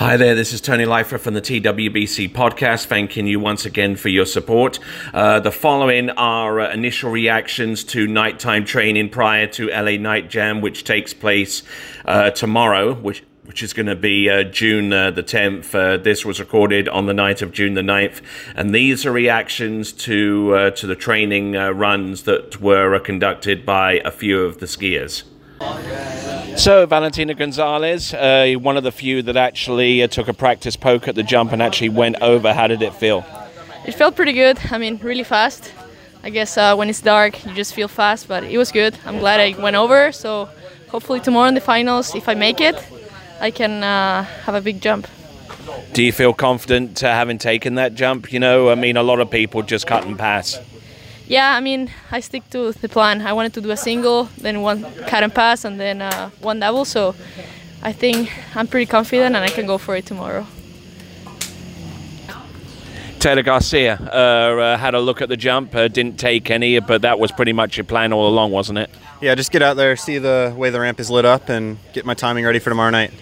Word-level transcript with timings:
Hi 0.00 0.16
there, 0.16 0.34
this 0.34 0.54
is 0.54 0.62
Tony 0.62 0.86
Leifer 0.86 1.20
from 1.20 1.34
the 1.34 1.42
TWBC 1.42 2.32
podcast, 2.32 2.86
thanking 2.86 3.26
you 3.26 3.38
once 3.38 3.66
again 3.66 3.96
for 3.96 4.08
your 4.08 4.24
support. 4.24 4.78
Uh, 5.12 5.40
the 5.40 5.52
following 5.52 6.08
are 6.08 6.58
uh, 6.58 6.72
initial 6.72 7.10
reactions 7.10 7.84
to 7.84 8.06
nighttime 8.06 8.64
training 8.64 9.10
prior 9.10 9.46
to 9.48 9.68
LA 9.68 9.98
Night 9.98 10.30
Jam, 10.30 10.62
which 10.62 10.84
takes 10.84 11.12
place 11.12 11.62
uh, 12.06 12.30
tomorrow, 12.30 12.94
which 12.94 13.22
which 13.44 13.62
is 13.62 13.74
going 13.74 13.84
to 13.84 13.96
be 13.96 14.30
uh, 14.30 14.44
June 14.44 14.90
uh, 14.90 15.10
the 15.10 15.22
10th. 15.22 15.74
Uh, 15.74 16.02
this 16.02 16.24
was 16.24 16.40
recorded 16.40 16.88
on 16.88 17.04
the 17.04 17.12
night 17.12 17.42
of 17.42 17.52
June 17.52 17.74
the 17.74 17.82
9th. 17.82 18.22
And 18.54 18.74
these 18.74 19.04
are 19.04 19.12
reactions 19.12 19.92
to, 19.92 20.54
uh, 20.54 20.70
to 20.70 20.86
the 20.86 20.96
training 20.96 21.56
uh, 21.56 21.72
runs 21.72 22.22
that 22.22 22.60
were 22.62 22.98
conducted 23.00 23.66
by 23.66 24.00
a 24.04 24.10
few 24.10 24.44
of 24.44 24.60
the 24.60 24.66
skiers. 24.66 25.24
So, 26.60 26.84
Valentina 26.84 27.32
Gonzalez, 27.32 28.12
uh, 28.12 28.52
one 28.60 28.76
of 28.76 28.82
the 28.82 28.92
few 28.92 29.22
that 29.22 29.34
actually 29.34 30.02
uh, 30.02 30.08
took 30.08 30.28
a 30.28 30.34
practice 30.34 30.76
poke 30.76 31.08
at 31.08 31.14
the 31.14 31.22
jump 31.22 31.52
and 31.52 31.62
actually 31.62 31.88
went 31.88 32.20
over. 32.20 32.52
How 32.52 32.66
did 32.66 32.82
it 32.82 32.92
feel? 32.92 33.24
It 33.86 33.92
felt 33.92 34.14
pretty 34.14 34.34
good. 34.34 34.58
I 34.70 34.76
mean, 34.76 34.98
really 35.02 35.24
fast. 35.24 35.72
I 36.22 36.28
guess 36.28 36.58
uh, 36.58 36.76
when 36.76 36.90
it's 36.90 37.00
dark, 37.00 37.46
you 37.46 37.54
just 37.54 37.72
feel 37.72 37.88
fast, 37.88 38.28
but 38.28 38.44
it 38.44 38.58
was 38.58 38.72
good. 38.72 38.98
I'm 39.06 39.20
glad 39.20 39.40
I 39.40 39.58
went 39.58 39.74
over. 39.74 40.12
So, 40.12 40.50
hopefully, 40.88 41.20
tomorrow 41.20 41.48
in 41.48 41.54
the 41.54 41.62
finals, 41.62 42.14
if 42.14 42.28
I 42.28 42.34
make 42.34 42.60
it, 42.60 42.76
I 43.40 43.50
can 43.50 43.82
uh, 43.82 44.24
have 44.44 44.54
a 44.54 44.60
big 44.60 44.82
jump. 44.82 45.06
Do 45.94 46.02
you 46.02 46.12
feel 46.12 46.34
confident 46.34 47.02
uh, 47.02 47.06
having 47.06 47.38
taken 47.38 47.76
that 47.76 47.94
jump? 47.94 48.34
You 48.34 48.38
know, 48.38 48.68
I 48.68 48.74
mean, 48.74 48.98
a 48.98 49.02
lot 49.02 49.20
of 49.20 49.30
people 49.30 49.62
just 49.62 49.86
cut 49.86 50.04
and 50.04 50.18
pass. 50.18 50.58
Yeah, 51.30 51.54
I 51.54 51.60
mean, 51.60 51.92
I 52.10 52.18
stick 52.18 52.50
to 52.50 52.72
the 52.72 52.88
plan. 52.88 53.22
I 53.22 53.32
wanted 53.32 53.54
to 53.54 53.60
do 53.60 53.70
a 53.70 53.76
single, 53.76 54.24
then 54.38 54.62
one 54.62 54.82
cut 55.06 55.22
and 55.22 55.32
pass, 55.32 55.64
and 55.64 55.78
then 55.78 56.02
uh, 56.02 56.30
one 56.40 56.58
double. 56.58 56.84
So 56.84 57.14
I 57.84 57.92
think 57.92 58.32
I'm 58.56 58.66
pretty 58.66 58.86
confident 58.86 59.36
and 59.36 59.44
I 59.44 59.48
can 59.48 59.64
go 59.64 59.78
for 59.78 59.94
it 59.94 60.06
tomorrow. 60.06 60.44
Taylor 63.20 63.44
Garcia 63.44 63.96
uh, 64.00 64.16
uh, 64.16 64.76
had 64.76 64.94
a 64.94 65.00
look 65.00 65.22
at 65.22 65.28
the 65.28 65.36
jump, 65.36 65.72
uh, 65.76 65.86
didn't 65.86 66.18
take 66.18 66.50
any, 66.50 66.80
but 66.80 67.02
that 67.02 67.20
was 67.20 67.30
pretty 67.30 67.52
much 67.52 67.76
your 67.76 67.84
plan 67.84 68.12
all 68.12 68.26
along, 68.26 68.50
wasn't 68.50 68.78
it? 68.78 68.90
Yeah, 69.20 69.36
just 69.36 69.52
get 69.52 69.62
out 69.62 69.76
there, 69.76 69.94
see 69.94 70.18
the 70.18 70.52
way 70.56 70.70
the 70.70 70.80
ramp 70.80 70.98
is 70.98 71.12
lit 71.12 71.24
up, 71.24 71.48
and 71.48 71.78
get 71.92 72.04
my 72.04 72.14
timing 72.14 72.44
ready 72.44 72.58
for 72.58 72.70
tomorrow 72.70 72.90
night. 72.90 73.12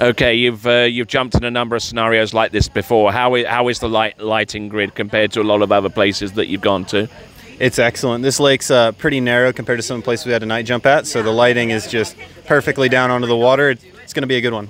Okay, 0.00 0.34
you've 0.34 0.66
uh, 0.66 0.80
you've 0.80 1.06
jumped 1.06 1.36
in 1.36 1.44
a 1.44 1.50
number 1.50 1.76
of 1.76 1.82
scenarios 1.82 2.34
like 2.34 2.50
this 2.50 2.68
before. 2.68 3.12
How 3.12 3.34
is, 3.36 3.46
how 3.46 3.68
is 3.68 3.78
the 3.78 3.88
light 3.88 4.18
lighting 4.18 4.68
grid 4.68 4.94
compared 4.96 5.30
to 5.32 5.40
a 5.40 5.44
lot 5.44 5.62
of 5.62 5.70
other 5.70 5.90
places 5.90 6.32
that 6.32 6.48
you've 6.48 6.60
gone 6.60 6.84
to? 6.86 7.08
It's 7.58 7.78
excellent. 7.78 8.22
This 8.22 8.38
lake's 8.38 8.70
uh, 8.70 8.92
pretty 8.92 9.20
narrow 9.20 9.52
compared 9.52 9.78
to 9.78 9.82
some 9.82 10.02
places 10.02 10.26
we 10.26 10.32
had 10.32 10.42
a 10.42 10.46
night 10.46 10.66
jump 10.66 10.84
at, 10.84 11.06
so 11.06 11.22
the 11.22 11.30
lighting 11.30 11.70
is 11.70 11.86
just 11.86 12.16
perfectly 12.44 12.88
down 12.88 13.10
onto 13.10 13.26
the 13.26 13.36
water. 13.36 13.70
It's 13.70 14.12
going 14.12 14.22
to 14.22 14.26
be 14.26 14.36
a 14.36 14.40
good 14.42 14.52
one. 14.52 14.68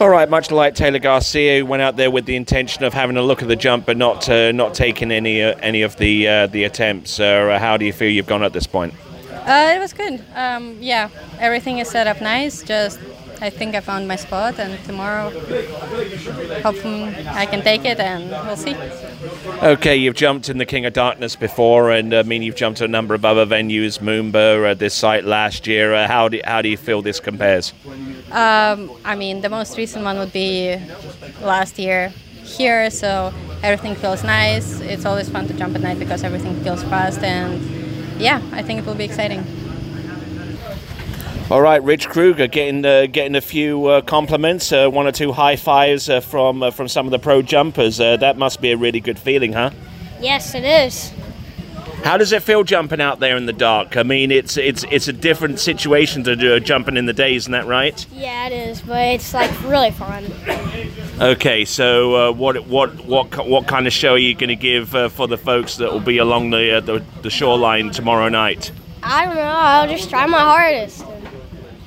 All 0.00 0.08
right, 0.08 0.30
much 0.30 0.50
like 0.50 0.74
Taylor 0.74 0.98
Garcia, 0.98 1.58
who 1.58 1.66
went 1.66 1.82
out 1.82 1.96
there 1.96 2.10
with 2.10 2.24
the 2.24 2.34
intention 2.34 2.84
of 2.84 2.94
having 2.94 3.18
a 3.18 3.22
look 3.22 3.42
at 3.42 3.48
the 3.48 3.56
jump, 3.56 3.84
but 3.84 3.98
not 3.98 4.26
uh, 4.30 4.50
not 4.50 4.72
taking 4.72 5.12
any 5.12 5.42
uh, 5.42 5.56
any 5.60 5.82
of 5.82 5.96
the 5.96 6.26
uh, 6.26 6.46
the 6.46 6.64
attempts. 6.64 7.20
Uh, 7.20 7.58
how 7.60 7.76
do 7.76 7.84
you 7.84 7.92
feel 7.92 8.08
you've 8.10 8.26
gone 8.26 8.42
at 8.42 8.54
this 8.54 8.66
point? 8.66 8.94
Uh, 9.30 9.74
it 9.76 9.78
was 9.78 9.92
good. 9.92 10.24
Um, 10.34 10.78
yeah, 10.80 11.10
everything 11.38 11.80
is 11.80 11.90
set 11.90 12.06
up 12.06 12.22
nice. 12.22 12.62
Just 12.62 12.98
I 13.42 13.48
think 13.48 13.74
I 13.74 13.80
found 13.80 14.06
my 14.06 14.16
spot, 14.16 14.58
and 14.58 14.82
tomorrow, 14.84 15.30
hopefully, 16.60 17.04
I 17.26 17.46
can 17.46 17.62
take 17.62 17.86
it, 17.86 17.98
and 17.98 18.30
we'll 18.46 18.56
see. 18.56 18.76
Okay, 19.62 19.96
you've 19.96 20.14
jumped 20.14 20.50
in 20.50 20.58
the 20.58 20.66
King 20.66 20.84
of 20.84 20.92
Darkness 20.92 21.36
before, 21.36 21.90
and 21.90 22.12
I 22.12 22.22
mean 22.22 22.42
you've 22.42 22.56
jumped 22.56 22.78
to 22.78 22.84
a 22.84 22.88
number 22.88 23.14
of 23.14 23.24
other 23.24 23.46
venues, 23.46 23.98
Moomba, 23.98 24.70
uh, 24.70 24.74
this 24.74 24.94
site 24.94 25.24
last 25.24 25.66
year. 25.66 25.94
Uh, 25.94 26.06
how 26.06 26.28
do 26.28 26.40
how 26.44 26.60
do 26.60 26.68
you 26.68 26.76
feel 26.76 27.00
this 27.00 27.18
compares? 27.18 27.72
Um, 28.30 28.90
I 29.04 29.16
mean, 29.16 29.40
the 29.40 29.48
most 29.48 29.78
recent 29.78 30.04
one 30.04 30.18
would 30.18 30.32
be 30.32 30.76
last 31.40 31.78
year 31.78 32.12
here, 32.44 32.90
so 32.90 33.32
everything 33.62 33.94
feels 33.94 34.22
nice. 34.22 34.80
It's 34.80 35.06
always 35.06 35.30
fun 35.30 35.48
to 35.48 35.54
jump 35.54 35.74
at 35.74 35.80
night 35.80 35.98
because 35.98 36.24
everything 36.24 36.62
feels 36.62 36.82
fast, 36.82 37.22
and 37.22 38.20
yeah, 38.20 38.42
I 38.52 38.62
think 38.62 38.80
it 38.80 38.86
will 38.86 38.94
be 38.94 39.04
exciting. 39.04 39.44
All 41.50 41.60
right, 41.60 41.82
Rich 41.82 42.08
Kruger 42.08 42.46
getting 42.46 42.84
uh, 42.84 43.06
getting 43.06 43.34
a 43.34 43.40
few 43.40 43.86
uh, 43.86 44.02
compliments, 44.02 44.70
uh, 44.70 44.88
one 44.88 45.08
or 45.08 45.10
two 45.10 45.32
high 45.32 45.56
fives 45.56 46.08
uh, 46.08 46.20
from 46.20 46.62
uh, 46.62 46.70
from 46.70 46.86
some 46.86 47.06
of 47.06 47.10
the 47.10 47.18
pro 47.18 47.42
jumpers. 47.42 47.98
Uh, 47.98 48.16
that 48.18 48.38
must 48.38 48.60
be 48.60 48.70
a 48.70 48.76
really 48.76 49.00
good 49.00 49.18
feeling, 49.18 49.52
huh? 49.52 49.72
Yes, 50.20 50.54
it 50.54 50.62
is. 50.62 51.12
How 52.04 52.16
does 52.18 52.30
it 52.30 52.44
feel 52.44 52.62
jumping 52.62 53.00
out 53.00 53.18
there 53.18 53.36
in 53.36 53.46
the 53.46 53.52
dark? 53.52 53.96
I 53.96 54.04
mean, 54.04 54.30
it's 54.30 54.56
it's 54.56 54.84
it's 54.92 55.08
a 55.08 55.12
different 55.12 55.58
situation 55.58 56.22
to 56.22 56.36
do 56.36 56.60
jumping 56.60 56.96
in 56.96 57.06
the 57.06 57.12
day, 57.12 57.34
isn't 57.34 57.50
that 57.50 57.66
right? 57.66 58.06
Yeah, 58.12 58.46
it 58.46 58.52
is, 58.52 58.80
but 58.82 59.08
it's 59.08 59.34
like 59.34 59.50
really 59.64 59.90
fun. 59.90 60.26
Okay, 61.20 61.64
so 61.64 62.30
what 62.30 62.64
what 62.68 62.94
what 63.06 63.44
what 63.48 63.66
kind 63.66 63.88
of 63.88 63.92
show 63.92 64.12
are 64.12 64.18
you 64.18 64.36
going 64.36 64.50
to 64.50 64.54
give 64.56 64.90
for 64.90 65.26
the 65.26 65.36
folks 65.36 65.78
that 65.78 65.92
will 65.92 65.98
be 65.98 66.18
along 66.18 66.50
the, 66.50 66.80
the 66.80 67.04
the 67.22 67.30
shoreline 67.30 67.90
tomorrow 67.90 68.28
night? 68.28 68.70
I 69.02 69.24
don't 69.26 69.34
know. 69.34 69.42
I'll 69.42 69.88
just 69.88 70.10
try 70.10 70.26
my 70.26 70.38
hardest. 70.38 71.04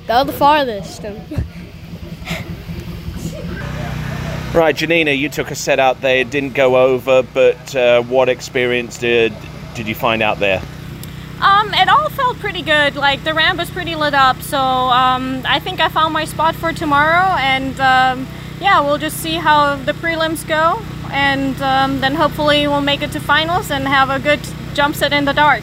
Go 0.06 0.24
the 0.24 0.32
farthest. 0.32 1.02
right, 4.54 4.76
Janina, 4.76 5.12
you 5.12 5.30
took 5.30 5.50
a 5.50 5.54
set 5.54 5.78
out 5.78 6.02
there, 6.02 6.18
It 6.18 6.30
didn't 6.30 6.54
go 6.54 6.76
over, 6.76 7.22
but 7.22 7.74
uh, 7.74 8.02
what 8.02 8.28
experience 8.28 8.98
did 8.98 9.32
did 9.74 9.88
you 9.88 9.94
find 9.94 10.22
out 10.22 10.38
there? 10.38 10.62
Um, 11.40 11.74
it 11.74 11.88
all 11.88 12.08
felt 12.10 12.38
pretty 12.38 12.62
good. 12.62 12.96
Like 12.96 13.24
the 13.24 13.34
ramp 13.34 13.58
was 13.58 13.70
pretty 13.70 13.94
lit 13.94 14.14
up, 14.14 14.40
so 14.42 14.58
um, 14.58 15.42
I 15.46 15.58
think 15.58 15.80
I 15.80 15.88
found 15.88 16.12
my 16.12 16.24
spot 16.24 16.54
for 16.54 16.72
tomorrow. 16.72 17.36
And 17.38 17.78
um, 17.80 18.28
yeah, 18.60 18.80
we'll 18.80 18.98
just 18.98 19.18
see 19.18 19.34
how 19.34 19.76
the 19.76 19.92
prelims 19.92 20.46
go, 20.46 20.82
and 21.10 21.60
um, 21.62 22.00
then 22.00 22.14
hopefully 22.14 22.68
we'll 22.68 22.82
make 22.82 23.02
it 23.02 23.12
to 23.12 23.20
finals 23.20 23.70
and 23.70 23.88
have 23.88 24.10
a 24.10 24.18
good 24.18 24.40
jump 24.74 24.94
set 24.94 25.12
in 25.12 25.24
the 25.24 25.32
dark. 25.32 25.62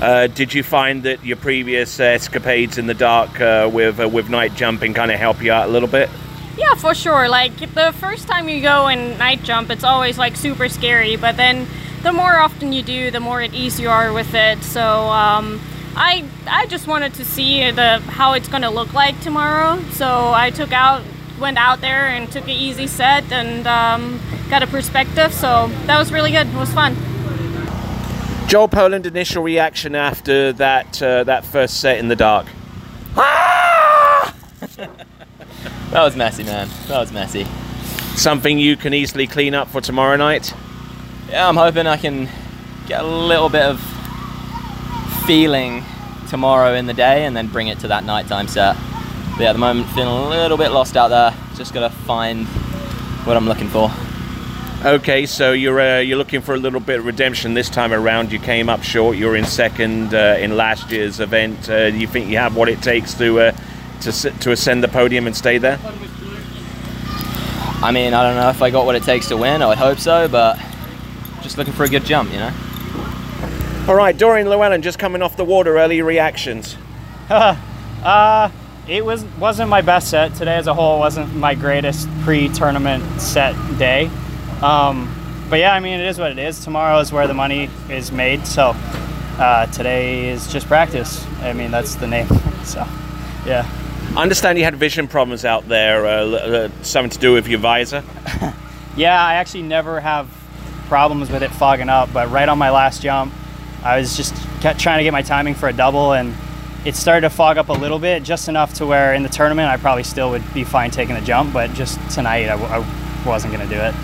Uh, 0.00 0.28
did 0.28 0.54
you 0.54 0.62
find 0.62 1.02
that 1.02 1.24
your 1.24 1.36
previous 1.36 2.00
escapades 2.00 2.78
in 2.78 2.86
the 2.86 2.94
dark 2.94 3.38
uh, 3.40 3.68
with 3.70 4.00
uh, 4.00 4.08
with 4.08 4.30
night 4.30 4.54
jumping 4.54 4.94
kind 4.94 5.10
of 5.10 5.18
help 5.18 5.42
you 5.42 5.52
out 5.52 5.68
a 5.68 5.72
little 5.72 5.88
bit? 5.88 6.08
Yeah, 6.56 6.74
for 6.74 6.94
sure. 6.94 7.28
Like 7.28 7.58
the 7.74 7.92
first 7.98 8.26
time 8.26 8.48
you 8.48 8.62
go 8.62 8.86
and 8.86 9.18
night 9.18 9.42
jump, 9.42 9.70
it's 9.70 9.84
always 9.84 10.16
like 10.16 10.36
super 10.36 10.68
scary, 10.70 11.16
but 11.16 11.36
then 11.36 11.66
the 12.02 12.12
more 12.12 12.38
often 12.38 12.72
you 12.72 12.82
do, 12.82 13.10
the 13.10 13.20
more 13.20 13.42
at 13.42 13.52
ease 13.52 13.78
you 13.78 13.90
are 13.90 14.12
with 14.12 14.32
it. 14.32 14.62
So 14.62 14.80
um, 14.82 15.60
I 15.94 16.24
I 16.46 16.64
just 16.66 16.86
wanted 16.86 17.12
to 17.14 17.24
see 17.24 17.70
the 17.70 17.98
how 17.98 18.32
it's 18.32 18.48
gonna 18.48 18.70
look 18.70 18.94
like 18.94 19.20
tomorrow. 19.20 19.82
So 19.90 20.32
I 20.32 20.50
took 20.50 20.72
out 20.72 21.02
went 21.38 21.58
out 21.58 21.82
there 21.82 22.06
and 22.06 22.30
took 22.32 22.44
an 22.44 22.50
easy 22.50 22.86
set 22.86 23.30
and 23.32 23.66
um, 23.66 24.18
got 24.48 24.62
a 24.62 24.66
perspective. 24.66 25.34
So 25.34 25.68
that 25.84 25.98
was 25.98 26.10
really 26.10 26.30
good. 26.30 26.46
It 26.46 26.56
was 26.56 26.72
fun. 26.72 26.96
Joel 28.50 28.66
Poland, 28.66 29.06
initial 29.06 29.44
reaction 29.44 29.94
after 29.94 30.52
that 30.54 31.00
uh, 31.00 31.22
that 31.22 31.44
first 31.44 31.78
set 31.78 31.98
in 31.98 32.08
the 32.08 32.16
dark. 32.16 32.48
Ah! 33.16 34.34
that 34.76 36.02
was 36.02 36.16
messy, 36.16 36.42
man. 36.42 36.68
That 36.88 36.98
was 36.98 37.12
messy. 37.12 37.46
Something 38.16 38.58
you 38.58 38.76
can 38.76 38.92
easily 38.92 39.28
clean 39.28 39.54
up 39.54 39.68
for 39.68 39.80
tomorrow 39.80 40.16
night. 40.16 40.52
Yeah, 41.28 41.48
I'm 41.48 41.54
hoping 41.54 41.86
I 41.86 41.96
can 41.96 42.28
get 42.88 43.04
a 43.04 43.06
little 43.06 43.48
bit 43.48 43.62
of 43.62 43.80
feeling 45.28 45.84
tomorrow 46.28 46.74
in 46.74 46.86
the 46.86 46.94
day 46.94 47.26
and 47.26 47.36
then 47.36 47.46
bring 47.46 47.68
it 47.68 47.78
to 47.78 47.86
that 47.86 48.02
nighttime 48.02 48.48
set. 48.48 48.74
But 49.36 49.42
yeah, 49.42 49.50
at 49.50 49.52
the 49.52 49.60
moment, 49.60 49.88
feeling 49.90 50.08
a 50.08 50.28
little 50.28 50.56
bit 50.56 50.72
lost 50.72 50.96
out 50.96 51.06
there. 51.06 51.32
Just 51.54 51.72
gotta 51.72 51.94
find 51.94 52.48
what 53.28 53.36
I'm 53.36 53.46
looking 53.46 53.68
for. 53.68 53.92
Okay, 54.82 55.26
so 55.26 55.52
you're 55.52 55.78
uh, 55.78 55.98
you're 55.98 56.16
looking 56.16 56.40
for 56.40 56.54
a 56.54 56.56
little 56.56 56.80
bit 56.80 57.00
of 57.00 57.04
redemption 57.04 57.52
this 57.52 57.68
time 57.68 57.92
around. 57.92 58.32
You 58.32 58.38
came 58.38 58.70
up 58.70 58.82
short. 58.82 59.18
You're 59.18 59.36
in 59.36 59.44
second 59.44 60.14
uh, 60.14 60.38
in 60.40 60.56
last 60.56 60.90
year's 60.90 61.20
event. 61.20 61.68
Uh, 61.68 61.90
do 61.90 61.98
you 61.98 62.06
think 62.06 62.30
you 62.30 62.38
have 62.38 62.56
what 62.56 62.70
it 62.70 62.80
takes 62.80 63.12
to 63.18 63.40
uh, 63.40 63.56
to 64.00 64.10
to 64.10 64.52
ascend 64.52 64.82
the 64.82 64.88
podium 64.88 65.26
and 65.26 65.36
stay 65.36 65.58
there? 65.58 65.78
I 67.82 67.90
mean, 67.92 68.14
I 68.14 68.22
don't 68.22 68.36
know 68.36 68.48
if 68.48 68.62
I 68.62 68.70
got 68.70 68.86
what 68.86 68.94
it 68.94 69.02
takes 69.02 69.28
to 69.28 69.36
win. 69.36 69.60
I 69.60 69.66
would 69.66 69.76
hope 69.76 69.98
so, 69.98 70.28
but 70.28 70.58
just 71.42 71.58
looking 71.58 71.74
for 71.74 71.84
a 71.84 71.88
good 71.88 72.06
jump, 72.06 72.32
you 72.32 72.38
know. 72.38 72.52
All 73.86 73.94
right, 73.94 74.16
Dorien 74.16 74.48
Llewellyn 74.48 74.80
just 74.80 74.98
coming 74.98 75.20
off 75.20 75.36
the 75.36 75.44
water. 75.44 75.76
Early 75.76 76.00
reactions. 76.00 76.78
uh, 77.28 78.50
it 78.88 79.04
was 79.04 79.24
wasn't 79.38 79.68
my 79.68 79.82
best 79.82 80.08
set 80.08 80.34
today 80.36 80.56
as 80.56 80.66
a 80.66 80.72
whole. 80.72 80.98
wasn't 80.98 81.36
my 81.36 81.54
greatest 81.54 82.08
pre-tournament 82.22 83.20
set 83.20 83.54
day. 83.76 84.10
Um, 84.62 85.14
but 85.48 85.58
yeah, 85.58 85.74
I 85.74 85.80
mean, 85.80 85.98
it 86.00 86.06
is 86.06 86.18
what 86.18 86.30
it 86.30 86.38
is. 86.38 86.62
Tomorrow 86.62 86.98
is 87.00 87.12
where 87.12 87.26
the 87.26 87.34
money 87.34 87.68
is 87.88 88.12
made. 88.12 88.46
So 88.46 88.74
uh, 89.38 89.66
today 89.66 90.28
is 90.28 90.50
just 90.52 90.66
practice. 90.66 91.26
I 91.40 91.52
mean, 91.52 91.70
that's 91.70 91.96
the 91.96 92.06
name. 92.06 92.26
so, 92.64 92.86
yeah. 93.46 93.68
I 94.16 94.22
understand 94.22 94.58
you 94.58 94.64
had 94.64 94.76
vision 94.76 95.06
problems 95.08 95.44
out 95.44 95.68
there, 95.68 96.04
uh, 96.04 96.10
uh, 96.10 96.68
something 96.82 97.10
to 97.10 97.18
do 97.18 97.32
with 97.32 97.46
your 97.46 97.60
visor. 97.60 98.02
yeah, 98.96 99.24
I 99.24 99.34
actually 99.34 99.62
never 99.62 100.00
have 100.00 100.28
problems 100.88 101.30
with 101.30 101.44
it 101.44 101.50
fogging 101.52 101.88
up, 101.88 102.12
but 102.12 102.28
right 102.30 102.48
on 102.48 102.58
my 102.58 102.70
last 102.70 103.02
jump, 103.02 103.32
I 103.84 103.98
was 103.98 104.16
just 104.16 104.34
kept 104.60 104.80
trying 104.80 104.98
to 104.98 105.04
get 105.04 105.12
my 105.12 105.22
timing 105.22 105.54
for 105.54 105.68
a 105.68 105.72
double, 105.72 106.12
and 106.12 106.34
it 106.84 106.96
started 106.96 107.28
to 107.28 107.30
fog 107.30 107.56
up 107.56 107.68
a 107.68 107.72
little 107.72 108.00
bit, 108.00 108.24
just 108.24 108.48
enough 108.48 108.74
to 108.74 108.86
where 108.86 109.14
in 109.14 109.22
the 109.22 109.28
tournament 109.28 109.68
I 109.68 109.76
probably 109.76 110.02
still 110.02 110.30
would 110.30 110.54
be 110.54 110.64
fine 110.64 110.90
taking 110.90 111.14
the 111.14 111.20
jump, 111.20 111.52
but 111.52 111.72
just 111.72 111.98
tonight 112.10 112.48
I, 112.48 112.58
w- 112.58 112.68
I 112.68 113.24
wasn't 113.24 113.54
going 113.54 113.66
to 113.66 113.72
do 113.72 113.80
it. 113.80 113.94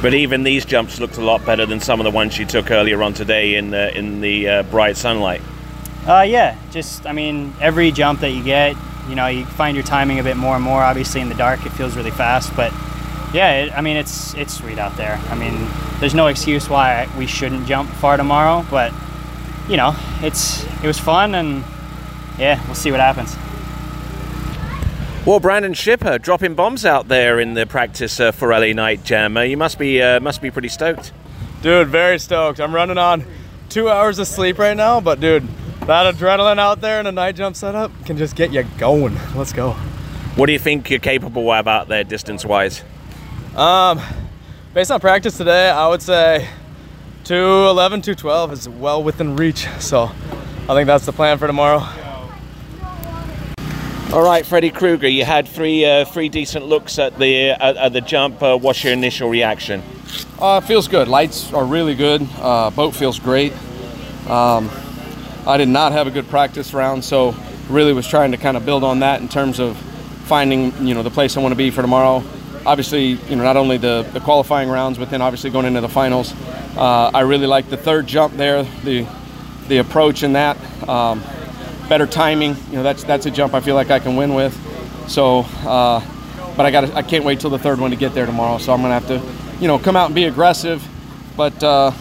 But 0.00 0.14
even 0.14 0.44
these 0.44 0.64
jumps 0.64 1.00
looked 1.00 1.16
a 1.16 1.24
lot 1.24 1.44
better 1.44 1.66
than 1.66 1.80
some 1.80 1.98
of 1.98 2.04
the 2.04 2.10
ones 2.10 2.38
you 2.38 2.46
took 2.46 2.70
earlier 2.70 3.02
on 3.02 3.14
today 3.14 3.56
in 3.56 3.70
the, 3.70 3.96
in 3.96 4.20
the 4.20 4.48
uh, 4.48 4.62
bright 4.64 4.96
sunlight. 4.96 5.42
Uh, 6.06 6.22
yeah, 6.22 6.56
just 6.70 7.04
I 7.04 7.12
mean, 7.12 7.52
every 7.60 7.90
jump 7.90 8.20
that 8.20 8.30
you 8.30 8.42
get, 8.42 8.76
you 9.08 9.14
know, 9.14 9.26
you 9.26 9.44
find 9.44 9.76
your 9.76 9.84
timing 9.84 10.20
a 10.20 10.22
bit 10.22 10.36
more 10.36 10.54
and 10.54 10.64
more. 10.64 10.82
Obviously, 10.82 11.20
in 11.20 11.28
the 11.28 11.34
dark, 11.34 11.66
it 11.66 11.70
feels 11.70 11.96
really 11.96 12.10
fast, 12.10 12.54
but 12.56 12.72
yeah, 13.34 13.64
it, 13.64 13.76
I 13.76 13.82
mean, 13.82 13.96
it's 13.96 14.34
it's 14.34 14.56
sweet 14.56 14.78
out 14.78 14.96
there. 14.96 15.20
I 15.28 15.34
mean, 15.34 15.68
there's 16.00 16.14
no 16.14 16.28
excuse 16.28 16.70
why 16.70 17.08
we 17.18 17.26
shouldn't 17.26 17.66
jump 17.66 17.90
far 17.90 18.16
tomorrow, 18.16 18.64
but 18.70 18.92
you 19.68 19.76
know, 19.76 19.94
it's 20.22 20.64
it 20.82 20.86
was 20.86 20.98
fun, 20.98 21.34
and 21.34 21.62
yeah, 22.38 22.64
we'll 22.66 22.74
see 22.74 22.90
what 22.90 23.00
happens. 23.00 23.36
Well, 25.28 25.40
Brandon 25.40 25.74
Shipper 25.74 26.16
dropping 26.16 26.54
bombs 26.54 26.86
out 26.86 27.08
there 27.08 27.38
in 27.38 27.52
the 27.52 27.66
practice 27.66 28.18
uh, 28.18 28.32
for 28.32 28.48
LA 28.48 28.72
Night 28.72 29.04
Jam. 29.04 29.36
Uh, 29.36 29.42
you 29.42 29.58
must 29.58 29.78
be 29.78 30.00
uh, 30.00 30.20
must 30.20 30.40
be 30.40 30.50
pretty 30.50 30.68
stoked. 30.68 31.12
Dude, 31.60 31.88
very 31.88 32.18
stoked. 32.18 32.58
I'm 32.58 32.74
running 32.74 32.96
on 32.96 33.26
two 33.68 33.90
hours 33.90 34.18
of 34.18 34.26
sleep 34.26 34.58
right 34.58 34.74
now, 34.74 35.02
but 35.02 35.20
dude, 35.20 35.46
that 35.80 36.14
adrenaline 36.14 36.58
out 36.58 36.80
there 36.80 36.98
in 36.98 37.06
a 37.06 37.12
night 37.12 37.36
jump 37.36 37.56
setup 37.56 37.92
can 38.06 38.16
just 38.16 38.36
get 38.36 38.54
you 38.54 38.62
going. 38.78 39.18
Let's 39.34 39.52
go. 39.52 39.72
What 40.36 40.46
do 40.46 40.52
you 40.52 40.58
think 40.58 40.88
you're 40.88 40.98
capable 40.98 41.50
of 41.50 41.68
out 41.68 41.88
there 41.88 42.04
distance 42.04 42.46
wise? 42.46 42.82
Um, 43.54 44.00
based 44.72 44.90
on 44.90 44.98
practice 44.98 45.36
today, 45.36 45.68
I 45.68 45.88
would 45.88 46.00
say 46.00 46.48
211, 47.24 48.00
212 48.00 48.52
is 48.54 48.66
well 48.66 49.02
within 49.02 49.36
reach. 49.36 49.68
So 49.78 50.04
I 50.04 50.74
think 50.74 50.86
that's 50.86 51.04
the 51.04 51.12
plan 51.12 51.36
for 51.36 51.46
tomorrow. 51.46 51.86
All 54.10 54.22
right, 54.22 54.44
Freddy 54.44 54.70
Krueger, 54.70 55.06
you 55.06 55.26
had 55.26 55.46
three 55.46 55.84
uh, 55.84 56.06
three 56.06 56.30
decent 56.30 56.64
looks 56.64 56.98
at 56.98 57.18
the 57.18 57.50
at, 57.50 57.76
at 57.76 57.92
the 57.92 58.00
jump. 58.00 58.42
Uh, 58.42 58.56
what's 58.56 58.82
your 58.82 58.94
initial 58.94 59.28
reaction? 59.28 59.82
Uh, 60.40 60.62
feels 60.62 60.88
good. 60.88 61.08
Lights 61.08 61.52
are 61.52 61.66
really 61.66 61.94
good. 61.94 62.26
Uh, 62.38 62.70
boat 62.70 62.96
feels 62.96 63.18
great. 63.18 63.52
Um, 64.26 64.70
I 65.46 65.58
did 65.58 65.68
not 65.68 65.92
have 65.92 66.06
a 66.06 66.10
good 66.10 66.26
practice 66.30 66.72
round, 66.72 67.04
so 67.04 67.36
really 67.68 67.92
was 67.92 68.08
trying 68.08 68.30
to 68.30 68.38
kind 68.38 68.56
of 68.56 68.64
build 68.64 68.82
on 68.82 69.00
that 69.00 69.20
in 69.20 69.28
terms 69.28 69.60
of 69.60 69.76
finding 69.76 70.86
you 70.86 70.94
know 70.94 71.02
the 71.02 71.10
place 71.10 71.36
I 71.36 71.40
want 71.40 71.52
to 71.52 71.56
be 71.56 71.70
for 71.70 71.82
tomorrow. 71.82 72.24
Obviously, 72.64 73.08
you 73.08 73.36
know 73.36 73.44
not 73.44 73.58
only 73.58 73.76
the, 73.76 74.08
the 74.14 74.20
qualifying 74.20 74.70
rounds, 74.70 74.96
but 74.96 75.10
then 75.10 75.20
obviously 75.20 75.50
going 75.50 75.66
into 75.66 75.82
the 75.82 75.88
finals. 75.88 76.32
Uh, 76.78 77.10
I 77.12 77.20
really 77.20 77.46
like 77.46 77.68
the 77.68 77.76
third 77.76 78.06
jump 78.06 78.38
there, 78.38 78.62
the 78.84 79.06
the 79.68 79.78
approach 79.78 80.22
in 80.22 80.32
that. 80.32 80.56
Um, 80.88 81.22
better 81.88 82.06
timing. 82.06 82.56
You 82.70 82.76
know, 82.76 82.82
that's 82.82 83.04
that's 83.04 83.26
a 83.26 83.30
jump 83.30 83.54
I 83.54 83.60
feel 83.60 83.74
like 83.74 83.90
I 83.90 83.98
can 83.98 84.16
win 84.16 84.34
with. 84.34 84.54
So, 85.08 85.40
uh, 85.66 86.04
but 86.56 86.66
I 86.66 86.70
got 86.70 86.94
I 86.94 87.02
can't 87.02 87.24
wait 87.24 87.40
till 87.40 87.50
the 87.50 87.58
third 87.58 87.80
one 87.80 87.90
to 87.90 87.96
get 87.96 88.14
there 88.14 88.26
tomorrow. 88.26 88.58
So 88.58 88.72
I'm 88.72 88.82
gonna 88.82 88.94
have 88.94 89.06
to, 89.08 89.22
you 89.60 89.68
know, 89.68 89.78
come 89.78 89.96
out 89.96 90.06
and 90.06 90.14
be 90.14 90.24
aggressive. 90.24 90.86
But 91.36 91.62
uh, 91.62 91.92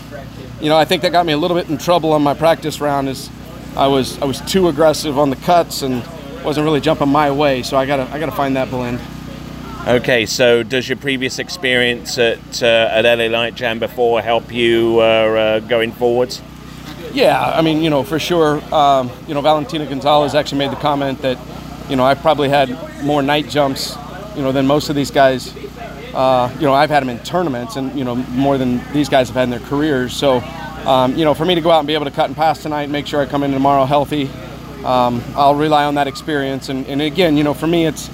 you 0.59 0.69
know, 0.69 0.77
I 0.77 0.85
think 0.85 1.03
that 1.03 1.11
got 1.11 1.25
me 1.25 1.33
a 1.33 1.37
little 1.37 1.55
bit 1.55 1.69
in 1.69 1.77
trouble 1.77 2.13
on 2.13 2.23
my 2.23 2.33
practice 2.33 2.81
round. 2.81 3.09
Is 3.09 3.29
I 3.75 3.87
was 3.87 4.19
I 4.21 4.25
was 4.25 4.41
too 4.41 4.67
aggressive 4.67 5.17
on 5.17 5.29
the 5.29 5.35
cuts 5.37 5.81
and 5.81 6.03
wasn't 6.43 6.65
really 6.65 6.81
jumping 6.81 7.09
my 7.09 7.31
way. 7.31 7.63
So 7.63 7.77
I 7.77 7.85
gotta 7.85 8.03
I 8.11 8.19
gotta 8.19 8.31
find 8.31 8.55
that 8.55 8.69
blend. 8.69 8.99
Okay, 9.87 10.25
so 10.25 10.63
does 10.63 10.89
your 10.89 10.97
previous 10.97 11.39
experience 11.39 12.17
at 12.17 12.61
uh, 12.61 12.65
at 12.65 13.05
LA 13.05 13.29
Night 13.29 13.55
Jam 13.55 13.79
before 13.79 14.21
help 14.21 14.51
you 14.51 14.97
uh, 14.99 15.03
uh, 15.03 15.59
going 15.61 15.93
forwards? 15.93 16.41
Yeah, 17.13 17.41
I 17.43 17.61
mean, 17.61 17.81
you 17.81 17.89
know, 17.89 18.03
for 18.03 18.19
sure. 18.19 18.61
Um, 18.73 19.09
you 19.27 19.33
know, 19.33 19.41
Valentina 19.41 19.85
Gonzalez 19.85 20.35
actually 20.35 20.59
made 20.59 20.71
the 20.71 20.77
comment 20.77 21.21
that, 21.21 21.37
you 21.89 21.95
know, 21.95 22.03
I 22.03 22.15
probably 22.15 22.49
had 22.49 22.69
more 23.03 23.21
night 23.21 23.49
jumps, 23.49 23.95
you 24.35 24.41
know, 24.41 24.51
than 24.51 24.67
most 24.67 24.89
of 24.89 24.95
these 24.95 25.11
guys. 25.11 25.55
Uh, 26.13 26.51
you 26.55 26.65
know, 26.65 26.73
I've 26.73 26.89
had 26.89 27.01
them 27.01 27.09
in 27.09 27.19
tournaments, 27.19 27.75
and 27.75 27.97
you 27.97 28.03
know, 28.03 28.15
more 28.15 28.57
than 28.57 28.81
these 28.91 29.07
guys 29.07 29.27
have 29.27 29.35
had 29.35 29.43
in 29.43 29.49
their 29.51 29.59
careers. 29.59 30.15
So, 30.15 30.39
um, 30.85 31.15
you 31.15 31.25
know, 31.25 31.33
for 31.33 31.45
me 31.45 31.53
to 31.55 31.61
go 31.61 31.69
out 31.69 31.79
and 31.79 31.87
be 31.87 31.93
able 31.93 32.05
to 32.05 32.11
cut 32.11 32.27
and 32.27 32.35
pass 32.35 32.61
tonight, 32.63 32.83
and 32.83 32.91
make 32.91 33.05
sure 33.05 33.21
I 33.21 33.25
come 33.25 33.43
in 33.43 33.51
tomorrow 33.51 33.85
healthy, 33.85 34.29
um, 34.83 35.21
I'll 35.35 35.55
rely 35.55 35.85
on 35.85 35.95
that 35.95 36.07
experience. 36.07 36.69
And, 36.69 36.87
and 36.87 37.01
again, 37.01 37.37
you 37.37 37.43
know, 37.43 37.53
for 37.53 37.67
me, 37.67 37.85
it's, 37.85 38.09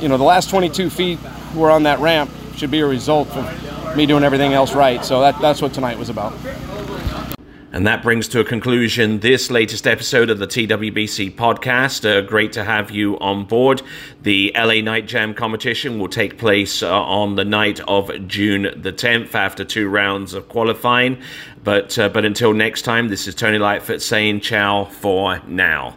you 0.00 0.08
know, 0.08 0.16
the 0.16 0.24
last 0.24 0.50
22 0.50 0.90
feet 0.90 1.18
we're 1.54 1.70
on 1.70 1.84
that 1.84 1.98
ramp 1.98 2.30
should 2.56 2.70
be 2.70 2.80
a 2.80 2.86
result 2.86 3.28
of 3.36 3.96
me 3.96 4.06
doing 4.06 4.24
everything 4.24 4.52
else 4.52 4.74
right. 4.74 5.04
So 5.04 5.20
that, 5.20 5.40
that's 5.40 5.60
what 5.60 5.72
tonight 5.74 5.98
was 5.98 6.08
about. 6.08 6.32
And 7.72 7.86
that 7.86 8.02
brings 8.02 8.28
to 8.28 8.40
a 8.40 8.44
conclusion 8.44 9.20
this 9.20 9.50
latest 9.50 9.86
episode 9.86 10.28
of 10.28 10.38
the 10.38 10.46
TWBC 10.46 11.34
podcast. 11.34 12.04
Uh, 12.04 12.20
great 12.20 12.52
to 12.52 12.64
have 12.64 12.90
you 12.90 13.18
on 13.18 13.46
board. 13.46 13.80
The 14.20 14.52
LA 14.54 14.82
Night 14.82 15.06
Jam 15.06 15.32
competition 15.32 15.98
will 15.98 16.10
take 16.10 16.36
place 16.36 16.82
uh, 16.82 16.92
on 16.92 17.36
the 17.36 17.46
night 17.46 17.80
of 17.88 18.10
June 18.28 18.64
the 18.76 18.92
10th 18.92 19.34
after 19.34 19.64
two 19.64 19.88
rounds 19.88 20.34
of 20.34 20.50
qualifying. 20.50 21.22
But, 21.64 21.98
uh, 21.98 22.10
but 22.10 22.26
until 22.26 22.52
next 22.52 22.82
time, 22.82 23.08
this 23.08 23.26
is 23.26 23.34
Tony 23.34 23.58
Lightfoot 23.58 24.02
saying 24.02 24.42
ciao 24.42 24.84
for 24.84 25.40
now. 25.46 25.96